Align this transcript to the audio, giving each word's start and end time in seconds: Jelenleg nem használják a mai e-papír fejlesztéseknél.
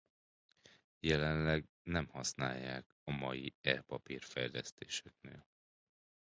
Jelenleg 0.99 1.65
nem 1.83 2.07
használják 2.07 2.95
a 3.03 3.11
mai 3.11 3.53
e-papír 3.61 4.21
fejlesztéseknél. 4.23 5.45